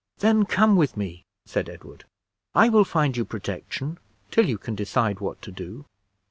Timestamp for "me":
0.97-1.25